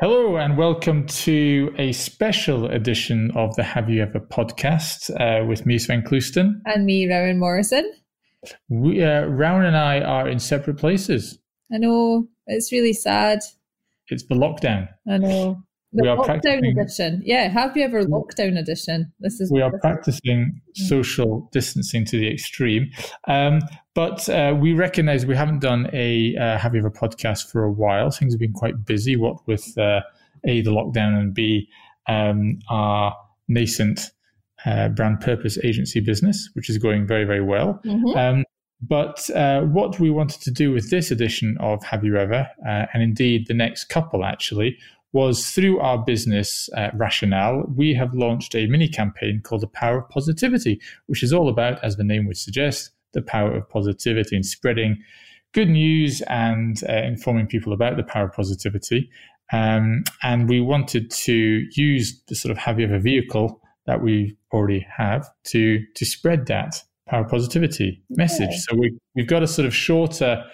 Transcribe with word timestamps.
Hello, 0.00 0.38
and 0.38 0.56
welcome 0.56 1.06
to 1.08 1.74
a 1.76 1.92
special 1.92 2.64
edition 2.64 3.30
of 3.36 3.54
the 3.56 3.62
Have 3.62 3.90
You 3.90 4.00
Ever 4.00 4.18
podcast 4.18 5.10
uh, 5.20 5.44
with 5.44 5.66
me, 5.66 5.78
Svein 5.78 6.02
Clouston. 6.02 6.62
And 6.64 6.86
me, 6.86 7.06
Rowan 7.06 7.38
Morrison. 7.38 7.92
We, 8.70 9.04
uh, 9.04 9.26
Rowan 9.26 9.66
and 9.66 9.76
I 9.76 10.00
are 10.00 10.26
in 10.26 10.38
separate 10.38 10.78
places. 10.78 11.38
I 11.70 11.76
know, 11.76 12.26
it's 12.46 12.72
really 12.72 12.94
sad. 12.94 13.40
It's 14.08 14.24
the 14.24 14.36
lockdown. 14.36 14.88
I 15.06 15.18
know. 15.18 15.62
The 15.92 16.02
we 16.02 16.08
are 16.08 16.16
lockdown 16.16 16.70
edition. 16.70 17.20
Yeah, 17.24 17.48
have 17.48 17.76
you 17.76 17.82
ever 17.82 18.04
lockdown 18.04 18.56
edition? 18.56 19.12
This 19.18 19.40
is 19.40 19.50
we 19.50 19.60
are 19.60 19.76
practicing 19.80 20.60
social 20.74 21.48
distancing 21.52 22.04
to 22.06 22.18
the 22.18 22.32
extreme. 22.32 22.90
Um, 23.26 23.60
but 23.94 24.28
uh, 24.28 24.56
we 24.56 24.72
recognize 24.72 25.26
we 25.26 25.34
haven't 25.34 25.58
done 25.58 25.90
a 25.92 26.36
uh, 26.36 26.58
have 26.58 26.74
you 26.74 26.80
ever 26.80 26.92
podcast 26.92 27.50
for 27.50 27.64
a 27.64 27.72
while. 27.72 28.10
Things 28.10 28.32
have 28.32 28.40
been 28.40 28.52
quite 28.52 28.84
busy. 28.84 29.16
What 29.16 29.44
with 29.48 29.76
uh, 29.76 30.02
a 30.46 30.60
the 30.60 30.70
lockdown 30.70 31.18
and 31.18 31.34
b 31.34 31.68
um, 32.06 32.60
our 32.68 33.16
nascent 33.48 34.12
uh, 34.64 34.90
brand 34.90 35.20
purpose 35.20 35.58
agency 35.64 35.98
business, 35.98 36.50
which 36.52 36.70
is 36.70 36.78
going 36.78 37.04
very 37.04 37.24
very 37.24 37.42
well. 37.42 37.80
Mm-hmm. 37.84 38.16
Um, 38.16 38.44
but 38.82 39.28
uh, 39.30 39.62
what 39.62 40.00
we 40.00 40.10
wanted 40.10 40.40
to 40.42 40.50
do 40.50 40.72
with 40.72 40.88
this 40.88 41.10
edition 41.10 41.58
of 41.60 41.84
Have 41.84 42.04
You 42.04 42.16
Ever, 42.16 42.48
uh, 42.66 42.86
and 42.94 43.02
indeed 43.02 43.46
the 43.46 43.54
next 43.54 43.84
couple 43.86 44.24
actually, 44.24 44.78
was 45.12 45.50
through 45.50 45.80
our 45.80 45.98
business 45.98 46.68
uh, 46.76 46.90
rationale, 46.94 47.64
we 47.74 47.94
have 47.94 48.14
launched 48.14 48.54
a 48.54 48.66
mini 48.66 48.88
campaign 48.88 49.40
called 49.42 49.62
The 49.62 49.66
Power 49.66 49.98
of 49.98 50.08
Positivity, 50.08 50.80
which 51.06 51.22
is 51.22 51.32
all 51.32 51.48
about, 51.48 51.82
as 51.82 51.96
the 51.96 52.04
name 52.04 52.26
would 52.26 52.38
suggest, 52.38 52.90
the 53.12 53.22
power 53.22 53.52
of 53.56 53.68
positivity 53.68 54.36
and 54.36 54.46
spreading 54.46 55.02
good 55.52 55.68
news 55.68 56.22
and 56.28 56.80
uh, 56.88 56.92
informing 56.92 57.46
people 57.46 57.72
about 57.72 57.96
the 57.96 58.04
power 58.04 58.26
of 58.26 58.32
positivity. 58.32 59.10
Um, 59.52 60.04
and 60.22 60.48
we 60.48 60.60
wanted 60.60 61.10
to 61.10 61.66
use 61.72 62.22
the 62.28 62.36
sort 62.36 62.52
of 62.52 62.58
have 62.58 62.78
you 62.78 62.86
ever 62.86 63.00
vehicle 63.00 63.60
that 63.86 64.00
we 64.00 64.36
already 64.52 64.86
have 64.96 65.28
to 65.44 65.84
to 65.96 66.04
spread 66.04 66.46
that 66.46 66.80
power 67.08 67.24
of 67.24 67.30
positivity 67.30 68.00
message. 68.10 68.54
So 68.60 68.76
we, 68.76 68.96
we've 69.16 69.26
got 69.26 69.42
a 69.42 69.48
sort 69.48 69.66
of 69.66 69.74
shorter 69.74 70.44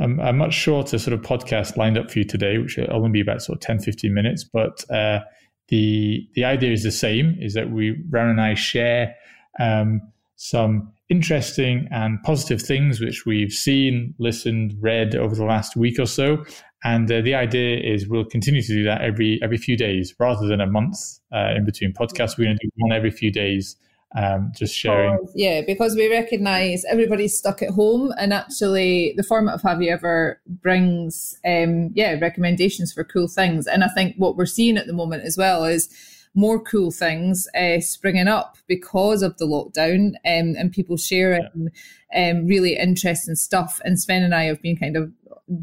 um, 0.00 0.20
a 0.20 0.32
much 0.32 0.54
shorter 0.54 0.98
sort 0.98 1.14
of 1.14 1.22
podcast 1.22 1.76
lined 1.76 1.96
up 1.96 2.10
for 2.10 2.18
you 2.18 2.24
today, 2.24 2.58
which 2.58 2.76
will 2.76 2.92
only 2.92 3.10
be 3.10 3.20
about 3.20 3.42
sort 3.42 3.56
of 3.56 3.60
10, 3.60 3.80
15 3.80 4.12
minutes. 4.12 4.44
But 4.44 4.84
uh, 4.90 5.20
the 5.68 6.28
the 6.34 6.44
idea 6.44 6.72
is 6.72 6.82
the 6.82 6.92
same: 6.92 7.36
is 7.40 7.54
that 7.54 7.70
we, 7.70 8.02
Rowan 8.10 8.30
and 8.30 8.40
I, 8.40 8.54
share 8.54 9.14
um, 9.58 10.00
some 10.36 10.92
interesting 11.08 11.88
and 11.90 12.22
positive 12.22 12.60
things 12.60 13.00
which 13.00 13.24
we've 13.24 13.52
seen, 13.52 14.14
listened, 14.18 14.76
read 14.80 15.14
over 15.14 15.34
the 15.34 15.44
last 15.44 15.76
week 15.76 15.98
or 15.98 16.06
so. 16.06 16.44
And 16.84 17.10
uh, 17.10 17.20
the 17.22 17.34
idea 17.34 17.78
is 17.78 18.06
we'll 18.06 18.24
continue 18.24 18.62
to 18.62 18.68
do 18.68 18.84
that 18.84 19.00
every 19.00 19.40
every 19.42 19.56
few 19.56 19.76
days, 19.76 20.14
rather 20.18 20.46
than 20.46 20.60
a 20.60 20.66
month 20.66 20.98
uh, 21.32 21.54
in 21.56 21.64
between 21.64 21.92
podcasts. 21.92 22.36
We're 22.36 22.44
going 22.44 22.58
to 22.58 22.66
do 22.66 22.70
one 22.76 22.92
every 22.92 23.10
few 23.10 23.32
days 23.32 23.76
um, 24.16 24.52
just 24.54 24.74
sharing. 24.74 25.18
Yeah, 25.34 25.60
because 25.66 25.94
we 25.94 26.10
recognize 26.10 26.84
everybody's 26.86 27.36
stuck 27.36 27.62
at 27.62 27.70
home, 27.70 28.12
and 28.18 28.32
actually, 28.32 29.14
the 29.16 29.22
format 29.22 29.54
of 29.54 29.62
Have 29.62 29.82
You 29.82 29.92
Ever 29.92 30.40
brings, 30.46 31.38
um, 31.44 31.90
yeah, 31.94 32.18
recommendations 32.20 32.92
for 32.92 33.04
cool 33.04 33.28
things. 33.28 33.66
And 33.66 33.84
I 33.84 33.88
think 33.88 34.16
what 34.16 34.36
we're 34.36 34.46
seeing 34.46 34.76
at 34.78 34.86
the 34.86 34.92
moment 34.92 35.24
as 35.24 35.36
well 35.36 35.64
is 35.64 35.88
more 36.34 36.60
cool 36.60 36.90
things 36.90 37.48
uh, 37.58 37.80
springing 37.80 38.28
up 38.28 38.58
because 38.66 39.22
of 39.22 39.36
the 39.38 39.46
lockdown 39.46 40.08
um, 40.26 40.54
and 40.56 40.70
people 40.70 40.96
sharing 40.96 41.70
yeah. 42.12 42.30
um, 42.30 42.46
really 42.46 42.76
interesting 42.76 43.34
stuff. 43.34 43.80
And 43.84 43.98
Svein 43.98 44.22
and 44.22 44.34
I 44.34 44.44
have 44.44 44.60
been 44.60 44.76
kind 44.76 44.96
of 44.96 45.12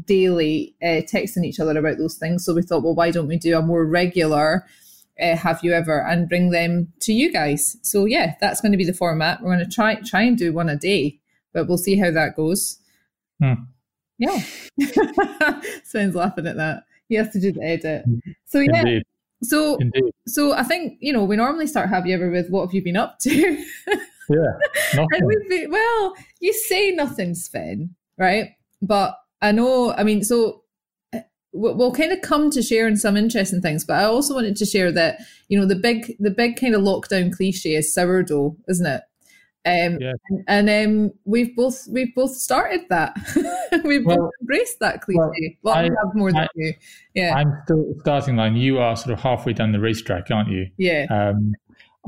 daily 0.04 0.74
uh, 0.82 1.02
texting 1.06 1.44
each 1.44 1.60
other 1.60 1.78
about 1.78 1.98
those 1.98 2.16
things. 2.16 2.44
So 2.44 2.54
we 2.54 2.62
thought, 2.62 2.82
well, 2.82 2.94
why 2.94 3.10
don't 3.10 3.28
we 3.28 3.36
do 3.36 3.56
a 3.56 3.62
more 3.62 3.84
regular 3.84 4.66
uh, 5.20 5.36
have 5.36 5.62
you 5.62 5.72
ever 5.72 6.00
and 6.00 6.28
bring 6.28 6.50
them 6.50 6.92
to 7.00 7.12
you 7.12 7.32
guys. 7.32 7.76
So 7.82 8.04
yeah, 8.04 8.34
that's 8.40 8.60
going 8.60 8.72
to 8.72 8.78
be 8.78 8.84
the 8.84 8.94
format. 8.94 9.40
We're 9.40 9.54
going 9.54 9.68
to 9.68 9.74
try 9.74 9.96
try 9.96 10.22
and 10.22 10.36
do 10.36 10.52
one 10.52 10.68
a 10.68 10.76
day, 10.76 11.18
but 11.52 11.68
we'll 11.68 11.78
see 11.78 11.96
how 11.96 12.10
that 12.10 12.36
goes. 12.36 12.78
Hmm. 13.42 13.54
Yeah, 14.18 14.38
Svein's 15.84 16.14
laughing 16.14 16.46
at 16.46 16.56
that. 16.56 16.84
He 17.08 17.16
has 17.16 17.30
to 17.30 17.40
do 17.40 17.52
the 17.52 17.62
edit. 17.62 18.04
So 18.44 18.60
yeah. 18.60 18.80
Indeed. 18.80 19.02
So, 19.42 19.76
Indeed. 19.76 20.14
so 20.26 20.52
I 20.52 20.62
think 20.62 20.96
you 21.00 21.12
know 21.12 21.24
we 21.24 21.36
normally 21.36 21.66
start 21.66 21.90
have 21.90 22.06
you 22.06 22.14
ever 22.14 22.30
with 22.30 22.48
what 22.48 22.66
have 22.66 22.74
you 22.74 22.82
been 22.82 22.96
up 22.96 23.18
to? 23.20 23.30
yeah, 24.30 25.06
been, 25.48 25.70
well, 25.70 26.14
you 26.40 26.52
say 26.52 26.92
nothing, 26.92 27.34
Svein, 27.34 27.94
right? 28.16 28.52
But 28.80 29.18
I 29.42 29.52
know. 29.52 29.92
I 29.92 30.04
mean, 30.04 30.24
so 30.24 30.63
we'll 31.54 31.92
kind 31.92 32.12
of 32.12 32.20
come 32.20 32.50
to 32.50 32.60
sharing 32.60 32.96
some 32.96 33.16
interesting 33.16 33.60
things 33.60 33.84
but 33.84 33.94
i 33.94 34.04
also 34.04 34.34
wanted 34.34 34.56
to 34.56 34.66
share 34.66 34.90
that 34.90 35.18
you 35.48 35.58
know 35.58 35.66
the 35.66 35.76
big 35.76 36.16
the 36.18 36.30
big 36.30 36.60
kind 36.60 36.74
of 36.74 36.82
lockdown 36.82 37.32
cliche 37.34 37.74
is 37.74 37.92
sourdough 37.94 38.56
isn't 38.68 38.86
it? 38.86 39.02
Um, 39.66 39.98
yeah. 39.98 40.12
and, 40.46 40.68
um, 40.68 41.12
we've 41.24 41.56
both 41.56 41.86
we've 41.90 42.14
both 42.14 42.32
started 42.32 42.82
that. 42.90 43.16
We've 43.84 44.04
well, 44.04 44.16
both 44.16 44.30
embraced 44.42 44.78
that 44.80 45.00
cliche. 45.00 45.18
Well, 45.18 45.32
well 45.62 45.74
I, 45.74 45.82
have 45.84 46.14
more 46.14 46.30
than 46.30 46.42
I, 46.42 46.48
you. 46.54 46.74
Yeah. 47.14 47.34
I'm 47.34 47.60
still 47.64 47.94
starting 48.00 48.36
line. 48.36 48.56
You 48.56 48.78
are 48.78 48.94
sort 48.94 49.14
of 49.14 49.20
halfway 49.20 49.54
down 49.54 49.72
the 49.72 49.80
racetrack 49.80 50.30
aren't 50.30 50.50
you? 50.50 50.66
Yeah. 50.76 51.06
Um, 51.08 51.54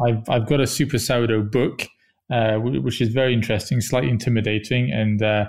I've, 0.07 0.29
I've 0.29 0.47
got 0.47 0.61
a 0.61 0.67
super 0.67 0.99
sourdough 0.99 1.45
book 1.45 1.87
uh, 2.31 2.57
which 2.57 3.01
is 3.01 3.09
very 3.09 3.33
interesting 3.33 3.81
slightly 3.81 4.11
intimidating 4.11 4.93
and 4.93 5.23
uh, 5.23 5.47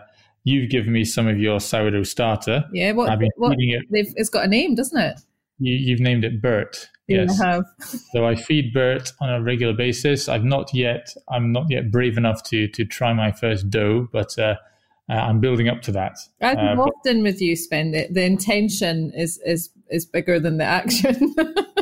You've 0.47 0.69
given 0.69 0.93
me 0.93 1.03
some 1.03 1.27
of 1.27 1.37
your 1.37 1.59
sourdough 1.59 2.03
starter. 2.03 2.63
Yeah, 2.71 2.93
what, 2.93 3.09
I've 3.09 3.19
been 3.19 3.31
what, 3.35 3.57
it. 3.59 3.83
It's 3.91 4.29
got 4.29 4.45
a 4.45 4.47
name, 4.47 4.75
doesn't 4.75 4.97
it? 4.97 5.19
You, 5.59 5.93
have 5.93 5.99
named 5.99 6.23
it 6.23 6.41
Bert. 6.41 6.87
Yes, 7.09 7.41
I 7.41 7.47
have. 7.47 7.65
so 8.13 8.25
I 8.25 8.35
feed 8.35 8.73
Bert 8.73 9.11
on 9.19 9.29
a 9.29 9.41
regular 9.41 9.73
basis. 9.73 10.29
I've 10.29 10.45
not 10.45 10.73
yet. 10.73 11.13
I'm 11.29 11.51
not 11.51 11.65
yet 11.67 11.91
brave 11.91 12.17
enough 12.17 12.43
to 12.43 12.69
to 12.69 12.85
try 12.85 13.11
my 13.11 13.29
first 13.29 13.69
dough, 13.69 14.07
but 14.13 14.39
uh, 14.39 14.55
uh, 15.09 15.15
I'm 15.15 15.41
building 15.41 15.67
up 15.67 15.81
to 15.81 15.91
that. 15.91 16.17
I'm 16.41 16.79
uh, 16.79 16.83
often 16.83 17.23
with 17.23 17.41
you, 17.41 17.57
Svein. 17.57 17.91
The, 17.91 18.07
the 18.09 18.23
intention 18.23 19.11
is 19.17 19.41
is 19.45 19.69
is 19.89 20.05
bigger 20.05 20.39
than 20.39 20.59
the 20.59 20.63
action. 20.63 21.35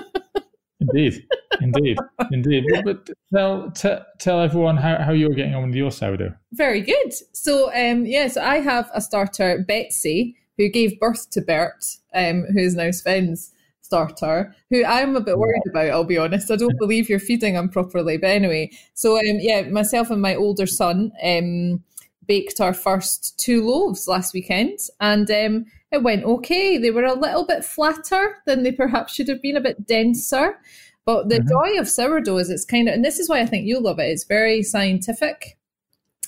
Indeed, 0.80 1.24
indeed, 1.62 1.98
indeed. 2.32 2.66
But 2.84 3.10
tell 3.34 3.72
t- 3.72 3.98
tell 4.20 4.42
everyone 4.42 4.78
how, 4.78 4.98
how 4.98 5.12
you're 5.12 5.34
getting 5.34 5.56
on 5.56 5.68
with 5.68 5.76
your 5.76 5.92
sourdough. 5.92 6.34
Very 6.54 6.82
good. 6.82 7.14
So 7.34 7.74
um, 7.74 8.06
yeah, 8.06 8.28
so 8.28 8.42
I 8.42 8.60
have 8.60 8.90
a 8.94 9.02
starter, 9.02 9.64
Betsy, 9.68 10.36
who 10.58 10.70
gave 10.70 11.00
birth 11.00 11.30
to 11.32 11.42
Bert, 11.42 11.86
um, 12.14 12.46
who 12.52 12.60
is 12.60 12.76
now 12.76 12.92
Svein's 12.92 13.52
starter, 13.82 14.56
who 14.70 14.84
I'm 14.84 15.16
a 15.16 15.22
bit 15.22 15.38
worried 15.38 15.62
about. 15.70 15.90
I'll 15.90 16.04
be 16.04 16.18
honest. 16.18 16.52
I 16.52 16.56
don't 16.56 16.78
believe 16.80 17.10
you're 17.10 17.20
feeding 17.20 17.56
him 17.56 17.70
properly. 17.70 18.18
But 18.18 18.32
anyway, 18.32 18.72
so 18.94 19.18
um, 19.18 19.38
yeah, 19.40 19.62
myself 19.64 20.10
and 20.10 20.22
my 20.22 20.36
older 20.36 20.68
son 20.68 21.12
um, 21.24 21.84
baked 22.28 22.60
our 22.60 22.74
first 22.74 23.40
two 23.40 23.66
loaves 23.66 24.08
last 24.08 24.34
weekend, 24.34 24.80
and 25.00 25.30
um, 25.30 25.66
it 25.92 26.04
went 26.04 26.26
okay. 26.26 26.78
They 26.78 26.92
were 26.92 27.06
a 27.06 27.14
little 27.14 27.46
bit 27.46 27.64
flatter 27.64 28.38
than 28.46 28.64
they 28.64 28.72
perhaps 28.72 29.14
should 29.14 29.30
have 29.30 29.42
been, 29.42 29.58
a 29.58 29.62
bit 29.62 29.86
denser. 29.86 30.60
But 31.06 31.30
the 31.30 31.40
mm-hmm. 31.40 31.50
joy 31.50 31.80
of 31.80 31.88
sourdough 31.88 32.38
is 32.38 32.50
it's 32.50 32.66
kind 32.66 32.88
of, 32.88 32.96
and 32.96 33.06
this 33.06 33.20
is 33.20 33.30
why 33.30 33.40
I 33.40 33.46
think 33.46 33.66
you'll 33.66 33.84
love 33.84 34.00
it. 34.00 34.10
It's 34.10 34.24
very 34.24 34.64
scientific, 34.64 35.58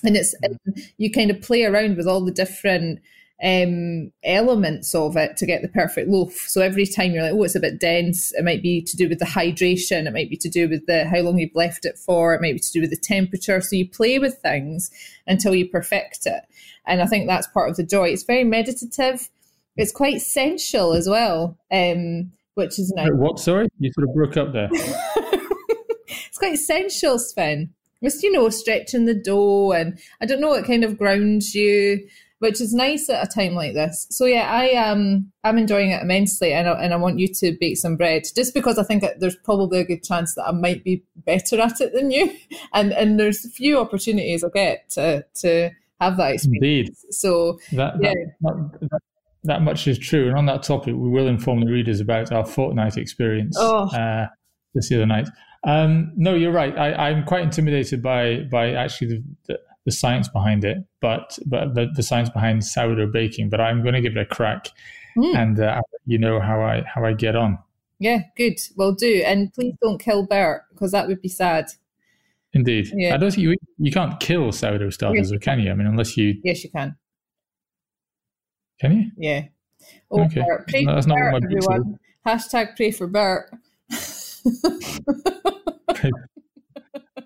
and 0.04 0.16
it's 0.16 0.34
mm-hmm. 0.44 0.80
you 0.96 1.10
kind 1.10 1.30
of 1.30 1.42
play 1.42 1.64
around 1.64 1.96
with 1.96 2.06
all 2.06 2.24
the 2.24 2.30
different 2.30 3.00
um, 3.42 4.12
elements 4.24 4.94
of 4.94 5.16
it 5.16 5.36
to 5.36 5.46
get 5.46 5.62
the 5.62 5.68
perfect 5.68 6.08
loaf. 6.08 6.32
So 6.48 6.60
every 6.60 6.86
time 6.86 7.12
you're 7.12 7.22
like, 7.22 7.32
oh, 7.32 7.44
it's 7.44 7.54
a 7.54 7.60
bit 7.60 7.78
dense. 7.78 8.32
It 8.34 8.44
might 8.44 8.62
be 8.62 8.82
to 8.82 8.96
do 8.96 9.08
with 9.08 9.20
the 9.20 9.24
hydration. 9.24 10.06
It 10.06 10.12
might 10.12 10.30
be 10.30 10.36
to 10.36 10.48
do 10.48 10.68
with 10.68 10.86
the 10.86 11.04
how 11.04 11.20
long 11.20 11.38
you've 11.38 11.54
left 11.54 11.84
it 11.84 11.98
for. 11.98 12.34
It 12.34 12.40
might 12.40 12.54
be 12.54 12.58
to 12.60 12.72
do 12.72 12.80
with 12.80 12.90
the 12.90 12.96
temperature. 12.96 13.60
So 13.60 13.76
you 13.76 13.88
play 13.88 14.18
with 14.18 14.38
things 14.38 14.90
until 15.26 15.54
you 15.54 15.68
perfect 15.68 16.26
it. 16.26 16.42
And 16.86 17.00
I 17.00 17.06
think 17.06 17.26
that's 17.26 17.46
part 17.48 17.70
of 17.70 17.76
the 17.76 17.84
joy. 17.84 18.08
It's 18.08 18.24
very 18.24 18.44
meditative. 18.44 19.28
It's 19.76 19.92
quite 19.92 20.20
sensual 20.20 20.94
as 20.94 21.08
well, 21.08 21.56
um, 21.70 22.32
which 22.58 22.78
is 22.78 22.92
nice. 22.94 23.08
What? 23.12 23.38
Sorry, 23.38 23.68
you 23.78 23.92
sort 23.92 24.08
of 24.08 24.14
broke 24.14 24.36
up 24.36 24.52
there. 24.52 24.68
it's 24.72 26.38
quite 26.38 26.58
sensual, 26.58 27.18
Svein. 27.20 27.72
Just 28.02 28.22
you 28.22 28.32
know, 28.32 28.48
stretching 28.48 29.06
the 29.06 29.14
dough, 29.14 29.72
and 29.72 29.98
I 30.20 30.26
don't 30.26 30.40
know, 30.40 30.54
it 30.54 30.66
kind 30.66 30.82
of 30.82 30.98
grounds 30.98 31.54
you, 31.54 32.06
which 32.40 32.60
is 32.60 32.74
nice 32.74 33.08
at 33.08 33.24
a 33.24 33.32
time 33.32 33.54
like 33.54 33.74
this. 33.74 34.08
So 34.10 34.26
yeah, 34.26 34.50
I 34.50 34.72
um 34.74 35.30
I'm 35.44 35.56
enjoying 35.56 35.92
it 35.92 36.02
immensely, 36.02 36.52
and 36.52 36.68
I, 36.68 36.72
and 36.72 36.92
I 36.92 36.96
want 36.96 37.20
you 37.20 37.28
to 37.28 37.56
bake 37.60 37.76
some 37.76 37.96
bread, 37.96 38.24
just 38.34 38.54
because 38.54 38.76
I 38.76 38.82
think 38.82 39.04
there's 39.18 39.36
probably 39.36 39.78
a 39.78 39.84
good 39.84 40.02
chance 40.02 40.34
that 40.34 40.48
I 40.48 40.52
might 40.52 40.82
be 40.82 41.04
better 41.14 41.60
at 41.60 41.80
it 41.80 41.94
than 41.94 42.10
you, 42.10 42.34
and 42.74 42.92
and 42.92 43.20
there's 43.20 43.44
a 43.44 43.50
few 43.50 43.78
opportunities 43.78 44.42
I'll 44.42 44.50
get 44.50 44.90
to 44.90 45.24
to 45.42 45.70
have 46.00 46.16
that 46.16 46.34
experience. 46.34 47.04
Indeed. 47.04 47.14
So 47.14 47.60
that, 47.72 47.94
yeah. 48.00 48.14
That, 48.40 48.78
that, 48.80 49.00
that 49.44 49.62
much 49.62 49.86
is 49.86 49.98
true. 49.98 50.28
And 50.28 50.36
on 50.36 50.46
that 50.46 50.62
topic, 50.62 50.94
we 50.94 51.08
will 51.08 51.26
inform 51.26 51.60
the 51.60 51.70
readers 51.70 52.00
about 52.00 52.32
our 52.32 52.44
fortnight 52.44 52.96
experience 52.96 53.56
oh. 53.58 53.88
uh, 53.96 54.26
this 54.74 54.90
other 54.92 55.06
night. 55.06 55.28
Um, 55.64 56.12
no, 56.16 56.34
you're 56.34 56.52
right. 56.52 56.76
I, 56.76 57.10
am 57.10 57.24
quite 57.24 57.42
intimidated 57.42 58.02
by 58.02 58.46
by 58.50 58.72
actually 58.72 59.08
the, 59.08 59.24
the, 59.46 59.60
the, 59.86 59.92
science 59.92 60.28
behind 60.28 60.64
it, 60.64 60.78
but 61.00 61.36
but 61.46 61.74
the, 61.74 61.88
the 61.94 62.02
science 62.02 62.30
behind 62.30 62.64
sourdough 62.64 63.10
baking. 63.10 63.50
But 63.50 63.60
I'm 63.60 63.82
going 63.82 63.94
to 63.94 64.00
give 64.00 64.16
it 64.16 64.20
a 64.20 64.26
crack. 64.26 64.68
mm. 65.16 65.34
and 65.34 65.58
uh, 65.60 65.80
you 66.06 66.18
know 66.18 66.40
how 66.40 66.60
I 66.62 66.82
how 66.82 67.04
I 67.04 67.12
get 67.12 67.34
on. 67.34 67.58
Yeah, 67.98 68.22
good. 68.36 68.60
Well, 68.76 68.92
do 68.92 69.22
and 69.26 69.52
please 69.52 69.74
don't 69.82 69.98
kill 69.98 70.26
Bert 70.26 70.62
because 70.70 70.92
that 70.92 71.08
would 71.08 71.20
be 71.20 71.28
sad. 71.28 71.66
Indeed, 72.52 72.90
yeah. 72.94 73.14
I 73.14 73.18
don't 73.18 73.30
think 73.30 73.42
you 73.42 73.56
you 73.78 73.90
can't 73.90 74.18
kill 74.20 74.52
sourdough 74.52 74.90
starters, 74.90 75.30
yes, 75.30 75.36
or 75.36 75.38
can 75.40 75.60
you? 75.60 75.70
I 75.70 75.74
mean, 75.74 75.86
unless 75.86 76.16
you. 76.16 76.40
Yes, 76.44 76.62
you 76.62 76.70
can. 76.70 76.96
Can 78.80 78.92
you? 78.96 79.10
Yeah. 79.16 79.44
Oh, 80.10 80.24
okay. 80.24 80.42
Bert. 80.42 80.68
Pray 80.68 80.84
no, 80.84 80.94
that's 80.94 81.06
for 81.06 81.14
Bert, 81.14 81.44
everyone. 81.44 81.98
Hashtag 82.26 82.76
pray 82.76 82.90
for 82.90 83.06
Bert. 83.06 83.50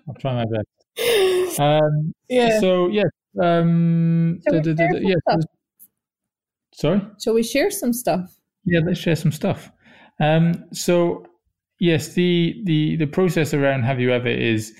I'll 0.07 0.15
try 0.19 0.33
my 0.33 0.45
best. 0.45 0.67
Um, 1.59 2.15
yeah. 2.29 2.59
So 2.59 2.87
yes. 2.87 3.05
Um, 3.39 4.39
da, 4.43 4.59
da, 4.59 4.73
da, 4.73 4.85
yes. 4.99 5.19
Sorry. 6.73 6.99
Shall 7.23 7.35
we 7.35 7.43
share 7.43 7.69
some 7.69 7.93
stuff? 7.93 8.35
Yeah, 8.65 8.79
let's 8.83 8.99
share 8.99 9.15
some 9.15 9.31
stuff. 9.31 9.71
Um, 10.19 10.65
so 10.73 11.25
yes, 11.79 12.09
the 12.09 12.61
the 12.65 12.95
the 12.95 13.05
process 13.05 13.53
around 13.53 13.83
Have 13.83 13.99
You 13.99 14.11
Ever 14.11 14.29
is 14.29 14.73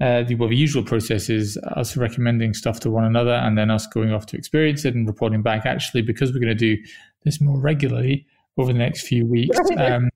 uh, 0.00 0.22
the 0.22 0.34
well, 0.34 0.48
the 0.48 0.56
usual 0.56 0.82
process 0.82 1.28
is 1.28 1.58
us 1.76 1.96
recommending 1.96 2.54
stuff 2.54 2.80
to 2.80 2.90
one 2.90 3.04
another, 3.04 3.34
and 3.34 3.58
then 3.58 3.70
us 3.70 3.86
going 3.86 4.12
off 4.12 4.26
to 4.26 4.36
experience 4.36 4.84
it 4.84 4.94
and 4.94 5.06
reporting 5.06 5.42
back. 5.42 5.66
Actually, 5.66 6.02
because 6.02 6.32
we're 6.32 6.40
going 6.40 6.48
to 6.48 6.54
do 6.54 6.82
this 7.24 7.40
more 7.40 7.60
regularly 7.60 8.26
over 8.56 8.72
the 8.72 8.78
next 8.78 9.06
few 9.06 9.26
weeks. 9.26 9.58
Um, 9.78 10.10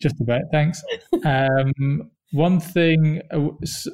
just 0.00 0.20
about. 0.20 0.42
Thanks. 0.52 0.82
Um, 1.24 2.10
one 2.32 2.60
thing. 2.60 3.22
Uh, 3.30 3.48
so, 3.64 3.90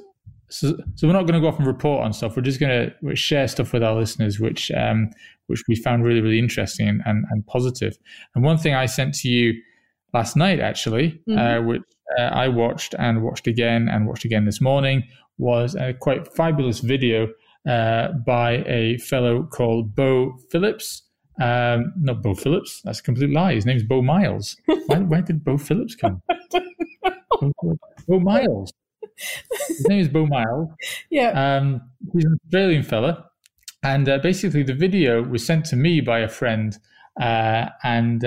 so, 0.49 0.77
we're 1.03 1.13
not 1.13 1.23
going 1.23 1.35
to 1.35 1.41
go 1.41 1.49
off 1.49 1.59
and 1.59 1.67
report 1.67 2.05
on 2.05 2.13
stuff. 2.13 2.37
We're 2.37 2.43
just 2.43 2.61
going 2.61 2.91
to 3.01 3.17
share 3.17 3.49
stuff 3.49 3.73
with 3.73 3.83
our 3.83 3.95
listeners, 3.95 4.41
which 4.41 4.71
um, 4.73 5.11
which 5.47 5.63
we 5.69 5.77
found 5.77 6.05
really 6.05 6.21
really 6.21 6.39
interesting 6.39 6.89
and, 6.89 7.03
and, 7.07 7.25
and, 7.31 7.47
positive. 7.47 7.97
And 8.35 8.45
one 8.45 8.59
thing 8.59 8.75
I 8.75 8.87
sent 8.87 9.15
to 9.17 9.29
you 9.29 9.55
last 10.13 10.37
night, 10.37 10.61
actually, 10.61 11.21
mm-hmm. 11.29 11.39
uh, 11.39 11.67
which 11.67 11.83
uh, 12.19 12.23
I 12.23 12.49
watched 12.49 12.95
and 12.99 13.23
watched 13.23 13.47
again 13.47 13.89
and 13.89 14.07
watched 14.07 14.25
again 14.25 14.45
this 14.45 14.61
morning, 14.61 15.05
was 15.39 15.75
a 15.75 15.95
quite 15.95 16.33
fabulous 16.35 16.81
video 16.81 17.29
uh, 17.69 18.09
by 18.27 18.65
a 18.67 18.99
fellow 18.99 19.45
called 19.45 19.95
Beau 19.95 20.37
Phillips. 20.51 21.03
Um, 21.41 21.93
not 21.99 22.23
Beau 22.23 22.35
Phillips. 22.35 22.83
That's 22.85 23.01
a 23.01 23.03
complete 23.03 23.31
lie. 23.31 23.55
His 23.55 23.67
name's 23.67 23.83
Beau 23.83 24.03
Miles. 24.03 24.57
Why, 24.87 24.99
where 24.99 25.23
did 25.23 25.45
Beau 25.45 25.59
Phillips 25.59 25.95
come? 25.95 26.23
Beau 27.41 28.21
Miles. 28.21 28.73
His 29.69 29.87
name 29.89 30.01
is 30.01 30.09
Beau 30.09 30.27
Miles. 30.27 30.69
Yeah. 31.11 31.57
Um, 31.57 31.83
he's 32.13 32.25
an 32.25 32.39
Australian 32.47 32.83
fella, 32.83 33.27
and 33.83 34.09
uh, 34.09 34.19
basically 34.19 34.63
the 34.63 34.75
video 34.75 35.23
was 35.23 35.45
sent 35.45 35.67
to 35.67 35.77
me 35.77 36.01
by 36.01 36.21
a 36.21 36.29
friend, 36.29 36.79
uh, 37.21 37.67
and 37.83 38.25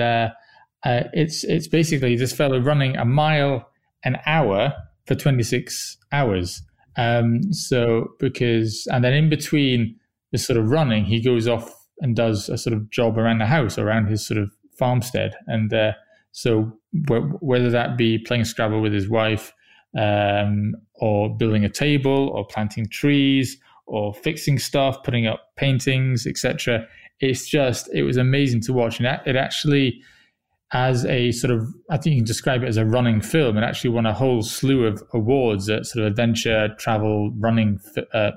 uh, 0.86 1.08
it's 1.12 1.42
it's 1.42 1.66
basically 1.66 2.14
this 2.16 2.32
fellow 2.32 2.60
running 2.60 2.96
a 2.96 3.04
mile 3.04 3.68
an 4.04 4.16
hour 4.24 4.72
for 5.06 5.16
26 5.16 5.96
hours. 6.12 6.62
Um, 6.96 7.52
so 7.52 8.08
because 8.20 8.86
and 8.92 9.02
then 9.04 9.12
in 9.12 9.28
between 9.28 9.96
the 10.30 10.38
sort 10.38 10.58
of 10.58 10.70
running, 10.70 11.04
he 11.04 11.20
goes 11.20 11.48
off 11.48 11.74
and 11.98 12.14
does 12.14 12.48
a 12.48 12.56
sort 12.56 12.74
of 12.74 12.88
job 12.90 13.18
around 13.18 13.38
the 13.38 13.46
house, 13.46 13.78
around 13.78 14.06
his 14.06 14.24
sort 14.24 14.38
of 14.38 14.50
farmstead, 14.78 15.34
and 15.48 15.74
uh, 15.74 15.92
so 16.30 16.72
whether 17.08 17.70
that 17.70 17.96
be 17.96 18.18
playing 18.18 18.44
Scrabble 18.44 18.80
with 18.80 18.92
his 18.92 19.08
wife, 19.08 19.52
um, 19.98 20.74
or 21.00 21.36
building 21.36 21.64
a 21.64 21.68
table, 21.68 22.28
or 22.28 22.46
planting 22.46 22.86
trees, 22.88 23.58
or 23.86 24.14
fixing 24.14 24.58
stuff, 24.58 25.02
putting 25.02 25.26
up 25.26 25.48
paintings, 25.56 26.26
etc. 26.28 26.86
It's 27.18 27.48
just 27.48 27.92
it 27.92 28.04
was 28.04 28.16
amazing 28.16 28.60
to 28.62 28.72
watch, 28.72 29.00
and 29.00 29.20
it 29.26 29.34
actually 29.34 30.00
as 30.72 31.04
a 31.04 31.32
sort 31.32 31.52
of 31.52 31.68
I 31.90 31.96
think 31.96 32.14
you 32.14 32.20
can 32.20 32.26
describe 32.26 32.62
it 32.62 32.68
as 32.68 32.76
a 32.76 32.84
running 32.84 33.20
film. 33.20 33.56
It 33.56 33.62
actually 33.62 33.90
won 33.90 34.06
a 34.06 34.12
whole 34.12 34.42
slew 34.42 34.84
of 34.84 35.02
awards 35.12 35.68
at 35.68 35.86
sort 35.86 36.04
of 36.04 36.10
adventure, 36.10 36.74
travel, 36.78 37.32
running 37.38 37.78
uh, 38.12 38.32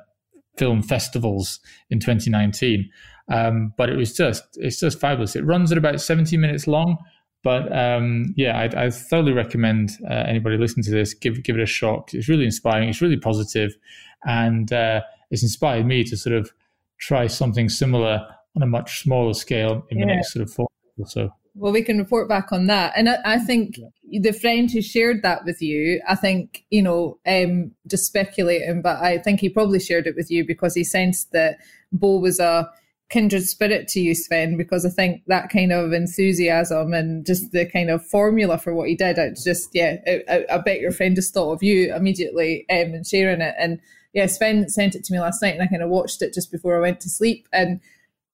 film 0.57 0.83
festivals 0.83 1.59
in 1.89 1.99
2019. 1.99 2.89
Um, 3.31 3.73
but 3.77 3.89
it 3.89 3.95
was 3.95 4.13
just 4.13 4.43
it's 4.55 4.79
just 4.79 4.99
fabulous. 4.99 5.35
It 5.35 5.45
runs 5.45 5.71
at 5.71 5.77
about 5.77 6.01
70 6.01 6.37
minutes 6.37 6.67
long. 6.67 6.97
But 7.41 7.75
um, 7.75 8.33
yeah, 8.35 8.57
I, 8.57 8.85
I, 8.85 8.89
thoroughly 8.89 9.31
recommend 9.31 9.91
uh, 10.09 10.13
anybody 10.13 10.57
listening 10.57 10.83
to 10.83 10.91
this 10.91 11.13
give 11.13 11.41
give 11.43 11.55
it 11.55 11.61
a 11.61 11.65
shot. 11.65 12.13
It's 12.13 12.27
really 12.27 12.43
inspiring. 12.43 12.89
It's 12.89 13.01
really 13.01 13.15
positive, 13.15 13.77
and 14.25 14.73
uh, 14.73 15.01
it's 15.31 15.41
inspired 15.41 15.85
me 15.85 16.03
to 16.03 16.17
sort 16.17 16.35
of 16.35 16.51
try 16.99 17.27
something 17.27 17.69
similar 17.69 18.27
on 18.57 18.63
a 18.63 18.65
much 18.65 19.03
smaller 19.03 19.33
scale 19.33 19.85
in 19.89 19.99
yeah. 19.99 20.05
the 20.05 20.15
next 20.15 20.33
sort 20.33 20.43
of 20.43 20.53
four 20.53 20.67
or 20.97 21.07
so. 21.07 21.29
Well, 21.59 21.73
we 21.73 21.83
can 21.83 21.97
report 21.97 22.29
back 22.29 22.53
on 22.53 22.67
that. 22.67 22.93
And 22.95 23.09
I, 23.09 23.17
I 23.25 23.37
think 23.37 23.77
yeah. 23.77 24.21
the 24.21 24.31
friend 24.31 24.71
who 24.71 24.81
shared 24.81 25.23
that 25.23 25.43
with 25.43 25.61
you, 25.61 26.01
I 26.07 26.15
think, 26.15 26.63
you 26.69 26.81
know, 26.81 27.19
um, 27.27 27.71
just 27.85 28.05
speculating, 28.05 28.81
but 28.81 28.97
I 29.01 29.17
think 29.17 29.41
he 29.41 29.49
probably 29.49 29.81
shared 29.81 30.07
it 30.07 30.15
with 30.15 30.31
you 30.31 30.47
because 30.47 30.73
he 30.73 30.85
sensed 30.85 31.33
that 31.33 31.57
Beau 31.91 32.17
was 32.19 32.39
a 32.39 32.69
kindred 33.09 33.43
spirit 33.43 33.89
to 33.89 33.99
you, 33.99 34.15
Svein, 34.15 34.55
because 34.55 34.85
I 34.85 34.89
think 34.89 35.23
that 35.27 35.49
kind 35.49 35.73
of 35.73 35.91
enthusiasm 35.91 36.93
and 36.93 37.25
just 37.25 37.51
the 37.51 37.65
kind 37.65 37.89
of 37.89 38.05
formula 38.05 38.57
for 38.57 38.73
what 38.73 38.87
he 38.87 38.95
did, 38.95 39.17
it's 39.17 39.43
just, 39.43 39.69
yeah, 39.73 39.97
I, 40.29 40.45
I 40.49 40.57
bet 40.59 40.79
your 40.79 40.93
friend 40.93 41.13
just 41.13 41.33
thought 41.33 41.51
of 41.51 41.61
you 41.61 41.93
immediately 41.93 42.65
um, 42.69 42.93
and 42.93 43.05
sharing 43.05 43.41
it. 43.41 43.55
And 43.59 43.81
yeah, 44.13 44.27
Svein 44.27 44.69
sent 44.69 44.95
it 44.95 45.03
to 45.03 45.13
me 45.13 45.19
last 45.19 45.41
night 45.41 45.55
and 45.55 45.61
I 45.61 45.67
kind 45.67 45.83
of 45.83 45.89
watched 45.89 46.21
it 46.21 46.33
just 46.33 46.53
before 46.53 46.77
I 46.77 46.81
went 46.81 47.01
to 47.01 47.09
sleep. 47.09 47.49
And 47.51 47.81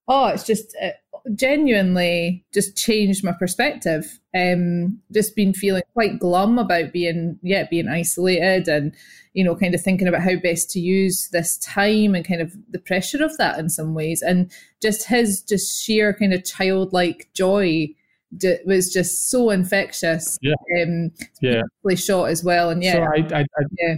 oh, 0.07 0.27
it's 0.27 0.43
just, 0.43 0.75
it, 0.79 0.97
genuinely 1.33 2.45
just 2.53 2.77
changed 2.77 3.23
my 3.23 3.31
perspective. 3.31 4.19
Um, 4.35 4.99
just 5.11 5.35
been 5.35 5.53
feeling 5.53 5.83
quite 5.93 6.19
glum 6.19 6.59
about 6.59 6.91
being, 6.91 7.39
yeah, 7.41 7.65
being 7.69 7.87
isolated 7.87 8.67
and, 8.67 8.93
you 9.33 9.43
know, 9.43 9.55
kind 9.55 9.73
of 9.73 9.81
thinking 9.81 10.07
about 10.07 10.21
how 10.21 10.35
best 10.35 10.69
to 10.71 10.79
use 10.79 11.29
this 11.31 11.57
time 11.57 12.15
and 12.15 12.27
kind 12.27 12.41
of 12.41 12.53
the 12.69 12.79
pressure 12.79 13.23
of 13.23 13.35
that 13.37 13.57
in 13.57 13.69
some 13.69 13.93
ways. 13.93 14.21
And 14.21 14.51
just 14.81 15.07
his 15.07 15.41
just 15.41 15.81
sheer 15.81 16.13
kind 16.13 16.33
of 16.33 16.43
childlike 16.43 17.29
joy 17.33 17.87
was 18.65 18.91
just 18.91 19.29
so 19.29 19.49
infectious. 19.49 20.37
Yeah. 20.41 20.53
Um, 20.81 21.11
yeah. 21.41 21.61
Shot 21.95 22.29
as 22.29 22.43
well. 22.43 22.69
And 22.69 22.83
yeah. 22.83 22.93
So 22.93 23.01
I, 23.03 23.39
I, 23.39 23.41
I 23.41 23.63
yeah. 23.79 23.95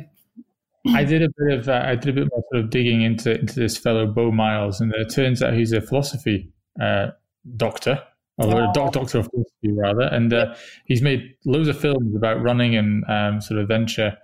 I 0.96 1.04
did 1.04 1.22
a 1.22 1.30
bit 1.38 1.60
of 1.60 1.68
uh, 1.68 1.84
I 1.86 1.96
did 1.96 2.10
a 2.10 2.22
bit 2.22 2.30
more 2.32 2.44
sort 2.52 2.64
of 2.64 2.70
digging 2.70 3.02
into 3.02 3.38
into 3.38 3.60
this 3.60 3.76
fellow 3.76 4.08
Beau 4.08 4.32
Miles, 4.32 4.80
and 4.80 4.94
it 4.94 5.10
turns 5.10 5.42
out 5.42 5.54
he's 5.54 5.74
a 5.74 5.82
philosophy 5.82 6.50
uh, 6.82 7.12
doctor, 7.56 8.02
or 8.38 8.64
a 8.64 8.72
doc, 8.74 8.94
doctor 8.94 9.20
of 9.20 9.30
philosophy 9.30 9.72
rather, 9.72 10.04
and 10.04 10.34
uh, 10.34 10.56
he's 10.86 11.02
made 11.02 11.36
loads 11.46 11.68
of 11.68 11.80
films 11.80 12.16
about 12.16 12.42
running 12.42 12.76
and 12.76 13.04
um, 13.10 13.42
sort 13.42 13.60
of 13.60 13.64
adventure, 13.64 14.18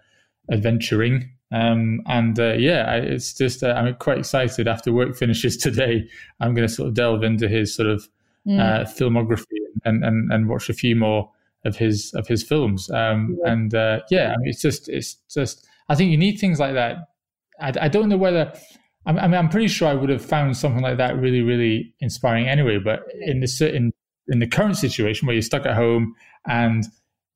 adventuring. 0.52 1.32
Um, 1.52 2.02
and 2.08 2.40
uh, 2.40 2.54
yeah, 2.54 2.86
I, 2.88 2.96
it's 2.98 3.34
just 3.34 3.64
uh, 3.64 3.74
I'm 3.74 3.96
quite 3.96 4.20
excited. 4.20 4.68
After 4.68 4.92
work 4.92 5.16
finishes 5.16 5.58
today, 5.68 6.08
I'm 6.40 6.54
going 6.54 6.68
to 6.68 6.74
sort 6.74 6.90
of 6.90 6.94
delve 6.94 7.24
into 7.24 7.48
his 7.48 7.74
sort 7.76 7.90
of 7.90 8.08
mm. 8.48 8.60
Uh, 8.60 8.86
filmography 8.86 9.60
and, 9.86 10.04
and 10.04 10.32
and 10.32 10.50
watch 10.50 10.70
a 10.70 10.74
few 10.74 10.96
more 10.96 11.32
of 11.66 11.76
his 11.78 12.14
of 12.14 12.28
his 12.28 12.44
films. 12.44 12.90
Um, 12.92 13.38
yeah. 13.44 13.52
And 13.52 13.74
uh, 13.74 14.00
yeah, 14.10 14.34
I 14.34 14.38
mean, 14.38 14.50
it's 14.50 14.62
just 14.62 14.90
it's 14.90 15.16
just 15.34 15.66
I 15.90 15.96
think 15.96 16.12
you 16.12 16.18
need 16.18 16.38
things 16.38 16.60
like 16.60 16.74
that. 16.74 16.98
I, 17.60 17.74
I 17.82 17.88
don't 17.88 18.10
know 18.10 18.18
whether 18.18 18.54
I 19.06 19.12
mean, 19.12 19.34
I'm 19.34 19.50
pretty 19.50 19.68
sure 19.68 19.88
I 19.88 19.94
would 19.94 20.10
have 20.10 20.24
found 20.24 20.56
something 20.56 20.82
like 20.82 20.98
that 20.98 21.18
really, 21.18 21.42
really 21.42 21.94
inspiring 22.00 22.48
anyway. 22.48 22.80
But 22.80 23.04
in 23.22 23.42
the 23.42 23.72
in 23.76 23.92
in 24.28 24.40
the 24.40 24.48
current 24.48 24.78
situation 24.78 25.28
where 25.28 25.34
you're 25.34 25.42
stuck 25.42 25.66
at 25.66 25.76
home 25.76 26.16
and 26.48 26.86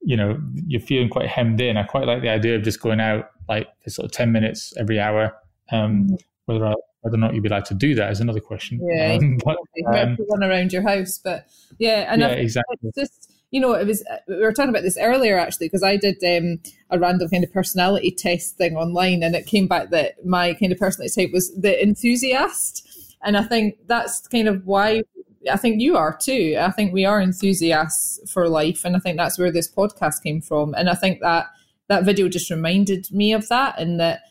you 0.01 0.15
know 0.15 0.39
you're 0.65 0.81
feeling 0.81 1.09
quite 1.09 1.27
hemmed 1.27 1.59
in, 1.59 1.75
I 1.75 1.83
quite 1.83 2.07
like 2.07 2.21
the 2.21 2.29
idea 2.29 2.55
of 2.55 2.63
just 2.63 2.81
going 2.81 3.01
out 3.01 3.31
like 3.50 3.67
for 3.83 3.89
sort 3.89 4.05
of 4.05 4.12
ten 4.12 4.31
minutes 4.31 4.74
every 4.77 5.00
hour. 5.00 5.33
Um, 5.71 6.05
mm-hmm. 6.05 6.15
whether 6.45 6.65
I, 6.65 6.74
whether 7.01 7.15
or 7.15 7.19
not 7.19 7.33
you'd 7.33 7.43
be 7.43 7.50
allowed 7.50 7.65
to 7.65 7.74
do 7.74 7.95
that 7.95 8.12
is 8.12 8.21
another 8.21 8.39
question. 8.39 8.79
Yeah, 8.81 9.17
um, 9.21 9.38
but, 9.43 9.57
um, 9.88 10.17
run 10.29 10.43
around 10.43 10.71
your 10.71 10.83
house, 10.83 11.19
but 11.21 11.47
yeah, 11.79 12.12
and 12.12 12.21
yeah, 12.21 12.29
exactly. 12.29 12.91
Just 12.95 13.26
you 13.51 13.61
know, 13.61 13.73
it 13.73 13.87
was 13.87 14.03
we 14.27 14.37
were 14.41 14.51
talking 14.51 14.69
about 14.69 14.83
this 14.83 14.97
earlier 14.99 15.37
actually 15.37 15.67
because 15.67 15.83
I 15.83 15.97
did 15.97 16.17
um, 16.23 16.59
a 16.89 16.99
random 16.99 17.29
kind 17.29 17.43
of 17.43 17.53
personality 17.53 18.11
test 18.11 18.57
thing 18.57 18.75
online, 18.75 19.23
and 19.23 19.35
it 19.35 19.45
came 19.45 19.67
back 19.67 19.89
that 19.91 20.25
my 20.25 20.53
kind 20.53 20.71
of 20.71 20.79
personality 20.79 21.25
type 21.25 21.33
was 21.33 21.53
the 21.55 21.81
enthusiast, 21.81 23.15
and 23.23 23.37
I 23.37 23.43
think 23.43 23.75
that's 23.87 24.27
kind 24.27 24.47
of 24.47 24.65
why 24.65 25.03
I 25.49 25.55
think 25.55 25.81
you 25.81 25.95
are 25.95 26.15
too. 26.15 26.57
I 26.59 26.71
think 26.71 26.91
we 26.91 27.05
are 27.05 27.21
enthusiasts 27.21 28.19
for 28.31 28.49
life, 28.49 28.83
and 28.83 28.95
I 28.95 28.99
think 28.99 29.17
that's 29.17 29.39
where 29.39 29.51
this 29.51 29.71
podcast 29.71 30.23
came 30.23 30.41
from, 30.41 30.73
and 30.75 30.89
I 30.89 30.95
think 30.95 31.21
that 31.21 31.47
that 31.87 32.03
video 32.03 32.27
just 32.27 32.51
reminded 32.51 33.09
me 33.11 33.31
of 33.31 33.47
that, 33.47 33.79
and 33.79 33.97
that 33.99 34.21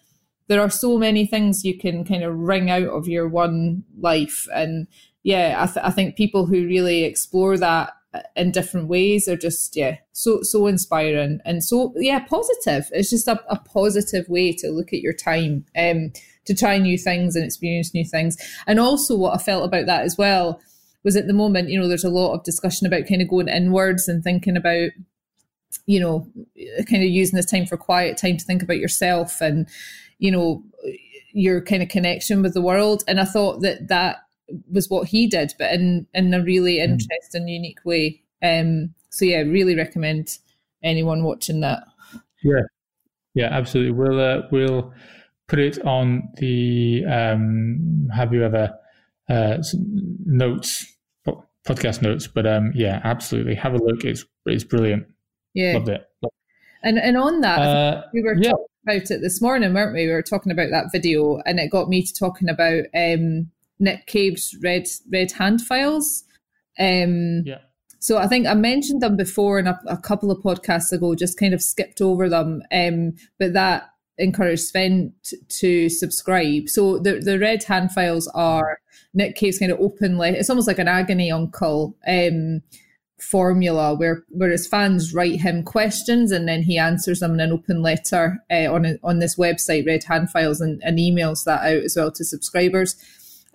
there 0.49 0.61
are 0.61 0.70
so 0.70 0.99
many 0.99 1.26
things 1.26 1.64
you 1.64 1.76
can 1.76 2.04
kind 2.04 2.23
of 2.23 2.37
wring 2.37 2.70
out 2.70 2.88
of 2.88 3.08
your 3.08 3.28
one 3.28 3.85
life, 3.99 4.46
and 4.54 4.88
yeah, 5.23 5.56
I, 5.58 5.66
th- 5.66 5.85
I 5.85 5.90
think 5.90 6.16
people 6.16 6.44
who 6.44 6.66
really 6.66 7.02
explore 7.02 7.56
that 7.56 7.94
in 8.37 8.50
different 8.50 8.88
ways 8.88 9.28
are 9.28 9.37
just 9.37 9.76
yeah 9.76 9.96
so 10.12 10.42
so 10.42 10.66
inspiring 10.66 11.40
and 11.44 11.62
so 11.62 11.92
yeah 11.96 12.18
positive 12.20 12.88
it's 12.92 13.11
just 13.11 13.28
a, 13.28 13.40
a 13.49 13.58
positive 13.58 14.28
way 14.28 14.52
to 14.52 14.70
look 14.70 14.92
at 14.92 15.00
your 15.00 15.12
time 15.12 15.64
um 15.78 16.12
to 16.44 16.54
try 16.54 16.78
new 16.78 16.96
things 16.96 17.35
and 17.35 17.44
experience 17.44 17.92
new 17.94 18.04
things 18.04 18.37
and 18.66 18.78
also 18.78 19.16
what 19.16 19.35
i 19.35 19.42
felt 19.42 19.64
about 19.64 19.87
that 19.87 20.02
as 20.02 20.16
well 20.16 20.61
was 21.06 21.16
at 21.16 21.28
the 21.28 21.32
moment, 21.32 21.68
you 21.70 21.78
know, 21.78 21.87
there's 21.87 22.04
a 22.04 22.11
lot 22.11 22.35
of 22.35 22.42
discussion 22.42 22.85
about 22.85 23.06
kind 23.06 23.23
of 23.23 23.28
going 23.28 23.46
inwards 23.46 24.08
and 24.08 24.25
thinking 24.25 24.56
about, 24.56 24.90
you 25.87 26.00
know, 26.00 26.26
kind 26.90 27.04
of 27.04 27.08
using 27.08 27.37
this 27.37 27.46
time 27.46 27.64
for 27.64 27.76
quiet 27.76 28.16
time 28.16 28.37
to 28.37 28.44
think 28.44 28.61
about 28.61 28.78
yourself 28.78 29.40
and, 29.40 29.68
you 30.18 30.32
know, 30.32 30.64
your 31.32 31.61
kind 31.61 31.80
of 31.80 31.88
connection 31.88 32.42
with 32.42 32.54
the 32.54 32.61
world. 32.61 33.04
And 33.06 33.20
I 33.20 33.25
thought 33.25 33.61
that 33.61 33.87
that 33.87 34.16
was 34.71 34.88
what 34.88 35.09
he 35.09 35.26
did, 35.26 35.55
but 35.59 35.73
in 35.73 36.07
in 36.15 36.33
a 36.35 36.43
really 36.43 36.79
hmm. 36.79 36.93
interesting, 36.93 37.45
mm. 37.45 37.50
unique 37.50 37.81
way. 37.85 38.23
Um, 38.43 38.95
so 39.11 39.25
yeah, 39.25 39.41
really 39.41 39.75
recommend 39.75 40.38
anyone 40.83 41.25
watching 41.25 41.61
that. 41.61 41.85
Yeah, 42.43 42.62
yeah, 43.35 43.49
absolutely. 43.50 43.93
We'll 43.93 44.21
uh, 44.21 44.43
we'll 44.50 44.93
put 45.49 45.59
it 45.59 45.85
on 45.85 46.29
the 46.37 47.05
um, 47.07 48.09
have 48.15 48.33
you 48.33 48.45
ever 48.45 48.75
uh, 49.29 49.59
notes 50.25 50.97
podcast 51.67 52.00
notes, 52.00 52.26
but 52.26 52.47
um, 52.47 52.73
yeah, 52.75 53.00
absolutely. 53.05 53.55
Have 53.57 53.75
a 53.75 53.79
look. 53.79 54.05
It's 54.05 54.25
it's 54.47 54.65
brilliant. 54.65 55.07
Yeah, 55.53 55.75
loved 55.75 55.88
it. 55.88 56.09
And 56.83 56.99
and 56.99 57.17
on 57.17 57.41
that, 57.41 57.59
uh, 57.59 58.03
we 58.15 58.23
were 58.23 58.37
yeah. 58.37 58.50
talking 58.50 58.67
about 58.87 59.11
it 59.11 59.21
this 59.21 59.43
morning, 59.43 59.75
weren't 59.75 59.95
we? 59.95 60.07
We 60.07 60.12
were 60.12 60.23
talking 60.23 60.53
about 60.53 60.71
that 60.71 60.93
video, 60.93 61.43
and 61.45 61.59
it 61.59 61.71
got 61.71 61.88
me 61.88 62.03
to 62.03 62.15
talking 62.15 62.49
about 62.49 62.85
um, 62.95 63.50
Nick 63.78 64.06
Cave's 64.06 64.56
red 64.62 64.87
red 65.12 65.33
hand 65.33 65.61
files. 65.61 66.25
Um, 66.78 67.42
yeah. 67.45 67.59
So 67.99 68.18
I 68.18 68.26
think 68.26 68.47
I 68.47 68.54
mentioned 68.54 69.02
them 69.02 69.16
before 69.16 69.59
in 69.59 69.66
a, 69.66 69.80
a, 69.87 69.97
couple 69.97 70.30
of 70.30 70.38
podcasts 70.38 70.92
ago, 70.92 71.14
just 71.14 71.38
kind 71.38 71.54
of 71.54 71.62
skipped 71.62 72.00
over 72.00 72.28
them. 72.28 72.62
Um, 72.71 73.14
but 73.38 73.54
that 73.54 73.90
encouraged 74.18 74.62
Svein 74.62 75.12
t- 75.25 75.38
to 75.49 75.88
subscribe. 75.88 76.68
So 76.68 76.99
the 76.99 77.21
the 77.21 77.38
red 77.38 77.64
hand 77.64 77.92
files 77.92 78.28
are 78.28 78.78
Nick 79.14 79.37
Cave's 79.37 79.59
kind 79.59 79.73
of 79.73 79.80
openly. 79.80 80.30
It's 80.30 80.50
almost 80.50 80.68
like 80.68 80.78
an 80.78 80.88
agony 80.88 81.30
uncle 81.30 81.97
um, 82.06 82.62
formula 83.21 83.95
where 83.95 84.25
where 84.28 84.50
his 84.50 84.66
fans 84.66 85.14
write 85.14 85.40
him 85.40 85.62
questions 85.62 86.30
and 86.33 86.47
then 86.47 86.62
he 86.62 86.78
answers 86.78 87.21
them 87.21 87.35
in 87.35 87.40
an 87.40 87.52
open 87.52 87.83
letter 87.83 88.38
uh, 88.50 88.73
on 88.73 88.85
a, 88.85 88.99
on 89.02 89.18
this 89.18 89.37
website, 89.37 89.87
Red 89.87 90.04
Hand 90.04 90.30
Files, 90.30 90.61
and, 90.61 90.83
and 90.85 90.99
emails 90.99 91.45
that 91.45 91.62
out 91.62 91.83
as 91.83 91.97
well 91.97 92.12
to 92.12 92.25
subscribers 92.25 92.97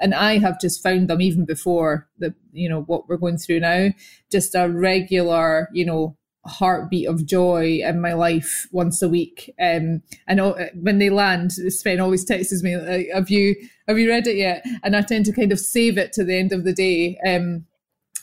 and 0.02 0.14
I 0.14 0.40
have 0.40 0.60
just 0.60 0.84
found 0.84 1.10
them 1.10 1.22
even 1.22 1.46
before 1.46 2.08
the 2.18 2.34
you 2.52 2.68
know 2.68 2.82
what 2.82 3.08
we're 3.08 3.18
going 3.18 3.38
through 3.38 3.62
now, 3.62 3.90
just 4.32 4.56
a 4.56 4.68
regular 4.68 5.70
you 5.74 5.86
know 5.86 6.18
heartbeat 6.46 7.08
of 7.08 7.26
joy 7.26 7.82
in 7.84 8.02
my 8.02 8.14
life 8.14 8.68
once 8.72 9.02
a 9.04 9.10
week. 9.10 9.54
Um, 9.62 10.02
and 10.28 10.42
when 10.74 10.98
they 10.98 11.12
land, 11.12 11.52
Svein 11.52 12.00
always 12.00 12.26
texts 12.26 12.64
me, 12.64 12.78
like, 12.78 13.08
"Have 13.14 13.30
you 13.30 13.56
have 13.88 14.00
you 14.00 14.10
read 14.10 14.28
it 14.28 14.38
yet?" 14.38 14.66
And 14.84 14.96
I 14.96 15.02
tend 15.02 15.26
to 15.26 15.34
kind 15.34 15.52
of 15.52 15.60
save 15.60 15.98
it 15.98 16.14
to 16.14 16.24
the 16.24 16.36
end 16.36 16.52
of 16.52 16.64
the 16.64 16.74
day. 16.74 17.18
Um, 17.26 17.66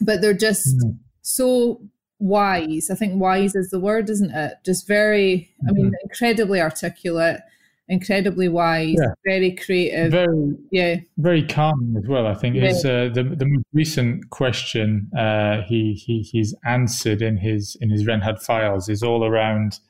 but 0.01 0.21
they're 0.21 0.35
just 0.35 0.77
mm. 0.79 0.99
so 1.23 1.81
wise. 2.19 2.91
I 2.91 2.95
think 2.95 3.21
wise 3.21 3.55
is 3.55 3.71
the 3.71 3.81
word, 3.81 4.11
isn't 4.11 4.31
it? 4.31 4.55
Just 4.65 4.87
very, 4.87 5.51
mm-hmm. 5.63 5.69
I 5.69 5.73
mean, 5.73 5.87
mm-hmm. 5.87 5.95
incredibly 6.03 6.61
articulate 6.61 7.41
incredibly 7.89 8.49
wise, 8.49 8.97
yeah. 8.99 9.13
very 9.25 9.53
creative. 9.53 10.13
Very, 10.13 10.55
yeah, 10.71 10.97
very 11.17 11.47
calming 11.47 11.97
as 11.97 12.09
well. 12.09 12.27
I 12.27 12.35
think 12.35 12.57
yeah. 12.57 12.67
is 12.67 12.85
uh, 12.85 13.11
the 13.13 13.23
the 13.23 13.47
most 13.47 13.67
recent 13.73 14.31
question 14.31 15.11
uh, 15.17 15.63
he 15.63 15.95
he 15.95 16.23
he's 16.23 16.55
answered 16.67 17.23
in 17.23 17.37
his 17.37 17.77
in 17.81 17.91
his 17.91 18.07
Red 18.07 18.23
files 18.41 18.89
is 18.89 19.03
all 19.03 19.25
around 19.25 19.81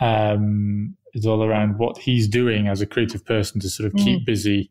um, 0.00 0.94
is 1.14 1.26
all 1.26 1.42
around 1.42 1.78
what 1.78 1.98
he's 1.98 2.28
doing 2.28 2.68
as 2.68 2.80
a 2.80 2.86
creative 2.86 3.24
person 3.24 3.60
to 3.60 3.68
sort 3.68 3.86
of 3.86 3.92
mm. 3.94 4.04
keep 4.04 4.26
busy. 4.26 4.70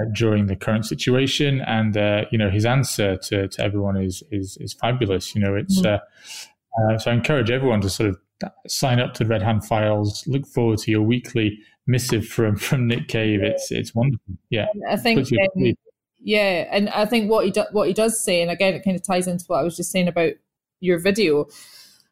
Uh, 0.00 0.04
during 0.14 0.48
the 0.48 0.54
current 0.54 0.84
situation, 0.84 1.62
and 1.62 1.96
uh, 1.96 2.26
you 2.30 2.36
know 2.36 2.50
his 2.50 2.66
answer 2.66 3.16
to, 3.16 3.48
to 3.48 3.62
everyone 3.62 3.96
is 3.96 4.22
is 4.30 4.58
is 4.60 4.74
fabulous. 4.74 5.34
You 5.34 5.40
know, 5.40 5.54
it's 5.54 5.80
mm. 5.80 5.98
uh, 5.98 6.98
so 6.98 7.10
I 7.10 7.14
encourage 7.14 7.50
everyone 7.50 7.80
to 7.80 7.88
sort 7.88 8.10
of 8.10 8.18
sign 8.66 9.00
up 9.00 9.14
to 9.14 9.24
Red 9.24 9.42
Hand 9.42 9.64
Files. 9.64 10.24
Look 10.26 10.46
forward 10.46 10.78
to 10.80 10.90
your 10.90 11.00
weekly 11.00 11.58
missive 11.88 12.26
from 12.26 12.54
from 12.56 12.86
Nick 12.86 13.08
Cave. 13.08 13.42
It's 13.42 13.72
it's 13.72 13.94
wonderful. 13.94 14.34
Yeah, 14.50 14.66
I 14.88 14.96
think. 14.96 15.28
Um, 15.32 15.74
yeah, 16.20 16.68
and 16.70 16.88
I 16.90 17.06
think 17.06 17.30
what 17.30 17.44
he 17.44 17.50
do, 17.50 17.64
what 17.72 17.88
he 17.88 17.94
does 17.94 18.22
say, 18.22 18.42
and 18.42 18.50
again, 18.50 18.74
it 18.74 18.84
kind 18.84 18.96
of 18.96 19.02
ties 19.02 19.26
into 19.26 19.44
what 19.46 19.60
I 19.60 19.62
was 19.62 19.76
just 19.76 19.90
saying 19.90 20.08
about 20.08 20.32
your 20.80 20.98
video, 20.98 21.46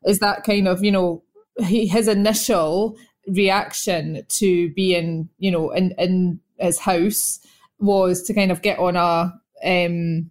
is 0.04 0.18
that 0.20 0.42
kind 0.42 0.66
of 0.66 0.82
you 0.82 0.90
know 0.90 1.22
he, 1.58 1.86
his 1.86 2.08
initial 2.08 2.96
reaction 3.28 4.24
to 4.28 4.72
being 4.74 5.28
you 5.38 5.50
know 5.50 5.70
in 5.70 5.92
in 5.98 6.40
his 6.58 6.78
house 6.78 7.40
was 7.78 8.22
to 8.22 8.34
kind 8.34 8.50
of 8.50 8.62
get 8.62 8.78
on 8.78 8.96
a 8.96 9.34
um 9.64 10.30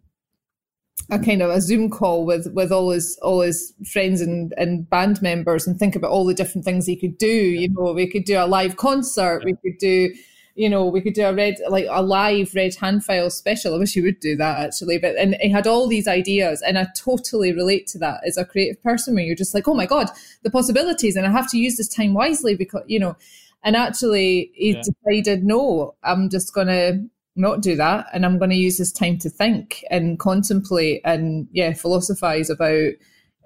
a 1.10 1.20
kind 1.20 1.42
of 1.42 1.52
a 1.52 1.62
Zoom 1.62 1.90
call 1.90 2.26
with 2.26 2.52
with 2.54 2.72
all 2.72 2.90
his 2.90 3.18
all 3.22 3.42
his 3.42 3.74
friends 3.92 4.22
and, 4.22 4.54
and 4.58 4.90
band 4.90 5.22
members 5.22 5.68
and 5.68 5.78
think 5.78 5.96
about 5.96 6.12
all 6.12 6.26
the 6.26 6.34
different 6.34 6.66
things 6.66 6.86
he 6.86 6.96
could 6.96 7.18
do. 7.18 7.28
You 7.28 7.70
know, 7.70 7.92
we 7.94 8.08
could 8.08 8.26
do 8.26 8.38
a 8.38 8.48
live 8.48 8.78
concert, 8.78 9.44
we 9.44 9.54
could 9.54 9.78
do, 9.78 10.14
you 10.56 10.70
know, 10.70 10.86
we 10.86 11.02
could 11.02 11.14
do 11.14 11.26
a 11.26 11.34
red 11.34 11.58
like 11.70 11.86
a 11.90 12.02
live 12.02 12.56
red 12.56 12.74
hand 12.76 13.06
file 13.06 13.30
special. 13.30 13.76
I 13.76 13.78
wish 13.78 13.94
he 13.94 14.02
would 14.02 14.20
do 14.20 14.36
that 14.38 14.60
actually. 14.60 14.98
But 14.98 15.16
and 15.16 15.36
he 15.42 15.50
had 15.50 15.68
all 15.68 15.88
these 15.88 16.08
ideas 16.08 16.64
and 16.64 16.78
I 16.78 16.88
totally 16.96 17.54
relate 17.54 17.86
to 17.88 18.00
that 18.00 18.22
as 18.26 18.38
a 18.38 18.46
creative 18.46 18.82
person 18.82 19.14
where 19.14 19.24
you're 19.24 19.36
just 19.36 19.54
like, 19.54 19.68
oh 19.68 19.76
my 19.76 19.86
God, 19.86 20.10
the 20.44 20.50
possibilities 20.50 21.16
and 21.16 21.28
I 21.28 21.32
have 21.32 21.50
to 21.52 21.60
use 21.60 21.78
this 21.78 21.94
time 21.94 22.16
wisely 22.16 22.56
because 22.56 22.84
you 22.88 23.00
know 23.00 23.16
and 23.64 23.76
actually 23.76 24.52
he 24.56 24.74
yeah. 24.74 24.82
decided 24.82 25.44
no, 25.44 25.96
I'm 26.04 26.30
just 26.30 26.54
gonna 26.54 27.06
not 27.36 27.62
do 27.62 27.76
that 27.76 28.08
and 28.14 28.26
i'm 28.26 28.38
going 28.38 28.50
to 28.50 28.56
use 28.56 28.78
this 28.78 28.92
time 28.92 29.18
to 29.18 29.30
think 29.30 29.84
and 29.90 30.20
contemplate 30.20 31.02
and 31.04 31.48
yeah 31.52 31.74
philosophize 31.74 32.50
about 32.50 32.92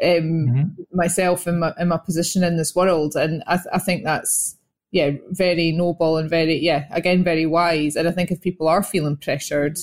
um, 0.02 0.08
mm-hmm. 0.08 0.64
myself 0.94 1.46
and 1.46 1.60
my, 1.60 1.74
and 1.78 1.90
my 1.90 1.98
position 1.98 2.42
in 2.44 2.56
this 2.56 2.74
world 2.74 3.16
and 3.16 3.44
I, 3.48 3.58
th- 3.58 3.68
I 3.74 3.80
think 3.80 4.06
that's 4.06 4.56
yeah 4.92 5.12
very 5.32 5.72
noble 5.72 6.18
and 6.18 6.30
very 6.30 6.56
yeah 6.58 6.86
again 6.92 7.24
very 7.24 7.46
wise 7.46 7.96
and 7.96 8.08
i 8.08 8.12
think 8.12 8.32
if 8.32 8.42
people 8.42 8.68
are 8.68 8.82
feeling 8.82 9.18
pressured 9.18 9.78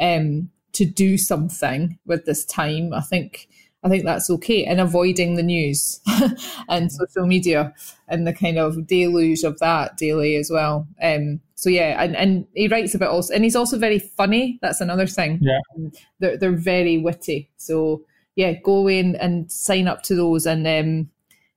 um, 0.00 0.50
to 0.72 0.84
do 0.86 1.18
something 1.18 1.98
with 2.06 2.24
this 2.24 2.44
time 2.44 2.92
i 2.94 3.00
think 3.00 3.48
I 3.82 3.88
think 3.88 4.04
that's 4.04 4.28
okay. 4.30 4.64
And 4.64 4.80
avoiding 4.80 5.36
the 5.36 5.42
news 5.42 6.00
and 6.68 6.92
social 6.92 7.26
media 7.26 7.72
and 8.08 8.26
the 8.26 8.32
kind 8.32 8.58
of 8.58 8.86
deluge 8.86 9.42
of 9.42 9.58
that 9.60 9.96
daily 9.96 10.36
as 10.36 10.50
well. 10.50 10.86
Um, 11.02 11.40
so 11.54 11.70
yeah, 11.70 12.02
and, 12.02 12.16
and 12.16 12.46
he 12.54 12.68
writes 12.68 12.94
about 12.94 13.10
also, 13.10 13.34
and 13.34 13.44
he's 13.44 13.56
also 13.56 13.78
very 13.78 13.98
funny. 13.98 14.58
That's 14.62 14.80
another 14.80 15.06
thing. 15.06 15.38
Yeah, 15.40 15.60
um, 15.76 15.92
they're 16.18 16.36
they're 16.36 16.52
very 16.52 16.98
witty. 16.98 17.50
So 17.56 18.04
yeah, 18.34 18.54
go 18.64 18.88
in 18.88 19.16
and 19.16 19.50
sign 19.50 19.86
up 19.86 20.02
to 20.04 20.14
those, 20.14 20.46
and 20.46 20.66
um, 20.66 21.10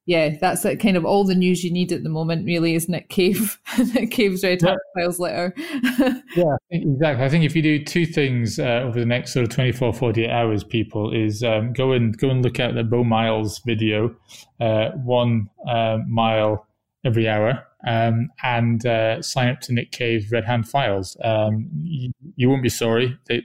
yeah, 0.06 0.36
that's 0.40 0.66
like 0.66 0.82
kind 0.82 0.98
of 0.98 1.06
all 1.06 1.24
the 1.24 1.36
news 1.36 1.64
you 1.64 1.72
need 1.72 1.94
at 1.94 2.04
the 2.04 2.10
moment, 2.10 2.46
really, 2.46 2.76
isn't 2.76 2.94
it? 2.94 3.08
Cave, 3.08 3.60
Cave's 4.12 4.44
Red 4.44 4.62
Hand 4.62 4.78
yeah. 4.96 5.04
Files 5.04 5.20
letter. 5.20 5.54
yeah, 6.36 6.56
exactly. 6.72 7.26
I 7.26 7.30
think 7.30 7.46
if 7.46 7.56
you 7.56 7.62
do 7.62 7.84
two 7.84 8.06
things 8.06 8.60
uh, 8.60 8.82
over 8.84 9.00
the 9.00 9.06
next 9.06 9.32
sort 9.32 9.44
of 9.44 9.50
24, 9.50 9.94
48 9.94 10.30
hours, 10.30 10.64
people, 10.64 11.14
is 11.14 11.42
um, 11.42 11.72
go 11.72 11.94
and 11.94 12.18
go 12.18 12.30
and 12.30 12.44
look 12.44 12.60
at 12.60 12.76
the 12.76 12.84
Beau 12.84 13.06
Miles 13.06 13.60
video, 13.66 14.14
uh, 14.60 14.90
one 14.92 15.50
uh, 15.68 16.00
mile 16.06 16.68
every 17.06 17.30
hour, 17.30 17.64
um, 17.88 18.30
and 18.44 18.86
uh, 18.86 19.22
sign 19.22 19.50
up 19.50 19.62
to 19.62 19.74
Nick 19.74 19.92
Cave's 19.92 20.30
Red 20.32 20.44
Hand 20.44 20.68
Files. 20.68 21.16
Um, 21.24 21.70
you, 21.82 22.12
you, 22.36 22.50
won't 22.50 22.64
be 22.64 22.70
sorry. 22.70 23.18
They, 23.28 23.44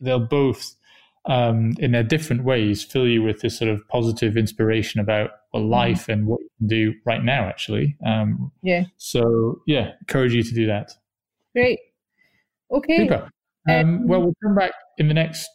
they'll 0.00 0.18
both 0.18 0.74
um, 1.26 1.74
in 1.78 1.92
their 1.92 2.02
different 2.02 2.44
ways, 2.44 2.82
fill 2.82 3.06
you 3.06 3.22
with 3.22 3.40
this 3.40 3.58
sort 3.58 3.70
of 3.70 3.86
positive 3.88 4.36
inspiration 4.36 5.00
about 5.00 5.30
well, 5.54 5.62
mm-hmm. 5.62 5.72
life 5.72 6.08
and 6.08 6.26
what 6.26 6.40
you 6.40 6.48
can 6.58 6.66
do 6.66 6.94
right 7.06 7.22
now, 7.22 7.44
actually. 7.44 7.96
Um, 8.04 8.52
yeah. 8.62 8.84
So, 8.96 9.62
yeah, 9.66 9.92
encourage 10.00 10.34
you 10.34 10.42
to 10.42 10.54
do 10.54 10.66
that. 10.66 10.90
Great. 11.54 11.78
Okay. 12.72 12.98
Super. 12.98 13.30
Um, 13.68 13.76
um, 13.76 14.08
well, 14.08 14.22
we'll 14.22 14.34
come 14.42 14.54
back 14.54 14.72
in 14.98 15.08
the 15.08 15.14
next 15.14 15.48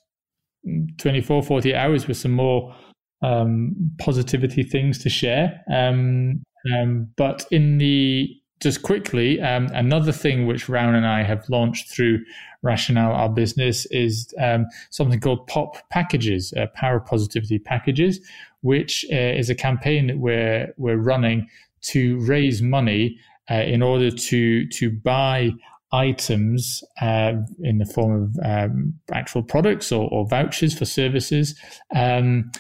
24, 0.98 1.44
48 1.44 1.76
hours 1.76 2.08
with 2.08 2.18
some 2.18 2.32
more 2.32 2.76
um, 3.22 3.92
positivity 4.00 4.64
things 4.64 4.98
to 5.04 5.10
share. 5.10 5.62
Um, 5.72 6.44
um, 6.74 7.10
but 7.18 7.46
in 7.52 7.78
the 7.78 8.30
just 8.60 8.82
quickly, 8.82 9.40
um, 9.40 9.68
another 9.74 10.12
thing 10.12 10.46
which 10.46 10.68
Rowan 10.68 10.96
and 10.96 11.08
I 11.08 11.24
have 11.24 11.48
launched 11.50 11.90
through 11.90 12.20
Rationale, 12.62 13.14
our 13.14 13.30
business, 13.30 13.86
is 13.86 14.34
um, 14.38 14.66
something 14.90 15.20
called 15.20 15.48
POP 15.48 15.78
packages, 15.90 16.54
uh, 16.58 16.66
Power 16.76 17.00
Positivity 17.00 17.58
packages, 17.58 18.20
which 18.62 19.06
uh, 19.12 19.16
is 19.16 19.50
a 19.50 19.56
campaign 19.56 20.08
that 20.08 20.18
we're 20.18 20.74
we're 20.78 20.98
running 20.98 21.48
to 21.82 22.20
raise 22.26 22.62
money 22.62 23.18
uh, 23.50 23.56
in 23.56 23.82
order 23.82 24.12
to 24.12 24.68
to 24.68 24.90
buy 24.92 25.52
items 25.92 26.84
uh, 27.02 27.34
in 27.64 27.80
the 27.80 27.86
form 27.86 28.24
of 28.24 28.40
um, 28.46 28.94
actual 29.12 29.42
products 29.42 29.92
or, 29.92 30.08
or, 30.12 30.28
vouchers 30.28 30.78
for 30.78 30.86
services 30.86 31.60
um, 31.96 32.52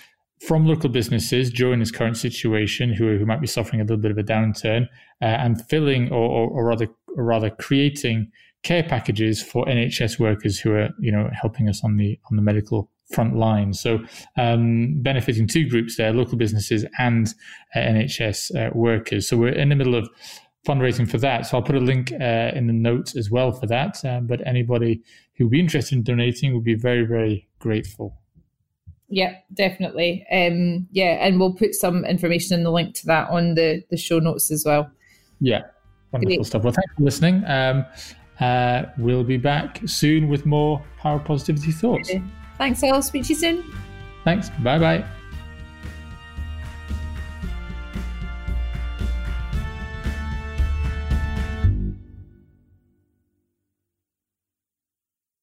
from 0.48 0.66
local 0.66 0.90
businesses 0.90 1.52
during 1.52 1.80
this 1.80 1.92
current 1.92 2.18
situation 2.18 2.92
who, 2.92 3.18
who 3.18 3.26
might 3.26 3.42
be 3.42 3.46
suffering 3.46 3.82
a 3.82 3.84
little 3.84 3.98
bit 3.98 4.10
of 4.10 4.18
a 4.18 4.24
downturn 4.24 4.88
uh, 5.22 5.26
and 5.26 5.64
filling 5.70 6.12
or, 6.12 6.28
or, 6.28 6.50
or, 6.50 6.66
rather 6.66 6.88
or 7.16 7.24
rather 7.24 7.50
creating 7.52 8.32
care 8.64 8.84
packages 8.84 9.42
for 9.44 9.66
NHS 9.66 10.20
workers 10.20 10.60
who 10.60 10.74
are 10.74 10.90
you 11.00 11.12
know 11.12 11.30
helping 11.34 11.70
us 11.70 11.84
on 11.84 11.98
the 11.98 12.20
on 12.32 12.36
the 12.36 12.42
medical 12.42 12.90
front 13.12 13.36
line. 13.36 13.74
So, 13.74 14.00
um, 14.38 15.02
benefiting 15.02 15.48
two 15.48 15.68
groups 15.68 15.98
there 15.98 16.14
local 16.14 16.38
businesses 16.38 16.86
and 16.98 17.28
uh, 17.76 17.80
NHS 17.80 18.56
uh, 18.56 18.70
workers. 18.74 19.28
So, 19.28 19.38
we're 19.38 19.50
in 19.50 19.70
the 19.70 19.76
middle 19.76 19.96
of 19.96 20.10
fundraising 20.68 21.10
for 21.10 21.18
that. 21.20 21.46
So, 21.46 21.58
I'll 21.58 21.64
put 21.64 21.76
a 21.76 21.80
link 21.80 22.12
uh, 22.12 22.52
in 22.54 22.68
the 22.68 22.74
notes 22.74 23.16
as 23.16 23.30
well 23.30 23.52
for 23.52 23.68
that. 23.68 24.04
Um, 24.06 24.28
but 24.28 24.46
anybody 24.48 25.02
who 25.36 25.46
would 25.46 25.52
be 25.52 25.60
interested 25.60 25.96
in 25.96 26.04
donating 26.04 26.54
would 26.54 26.64
be 26.64 26.76
very, 26.76 27.06
very 27.06 27.48
grateful. 27.60 28.16
Yeah, 29.10 29.38
definitely. 29.54 30.26
Um, 30.32 30.88
yeah, 30.92 31.26
and 31.26 31.40
we'll 31.40 31.56
put 31.56 31.74
some 31.74 32.06
information 32.06 32.56
in 32.56 32.64
the 32.64 32.72
link 32.72 32.94
to 32.96 33.08
that 33.08 33.30
on 33.30 33.56
the, 33.56 33.84
the 33.90 33.98
show 33.98 34.20
notes 34.20 34.52
as 34.52 34.64
well. 34.66 34.92
Yeah, 35.40 35.64
wonderful 36.12 36.38
Great. 36.38 36.46
stuff. 36.46 36.64
Well, 36.64 36.74
thanks 36.74 36.94
for 36.96 37.04
listening. 37.04 37.44
Um, 37.48 37.86
uh, 38.40 38.84
we'll 38.98 39.24
be 39.24 39.38
back 39.38 39.82
soon 39.86 40.30
with 40.30 40.46
more 40.46 40.84
Power 40.98 41.20
Positivity 41.20 41.72
Thoughts. 41.72 42.12
Thanks, 42.60 42.84
I'll 42.84 43.02
speak 43.02 43.24
to 43.24 43.30
you 43.30 43.36
soon. 43.36 43.74
Thanks. 44.26 44.50
Bye 44.62 44.78
bye. 44.78 45.19